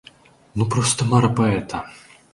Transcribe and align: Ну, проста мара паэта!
Ну, 0.61 0.67
проста 0.75 1.07
мара 1.13 1.29
паэта! 1.41 1.85